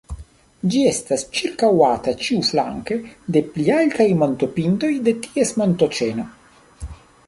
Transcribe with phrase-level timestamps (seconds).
[0.75, 2.99] Ĝi estas ĉirkaŭata ĉiuflanke
[3.37, 6.31] de pli altaj montopintoj de ties montoĉeno.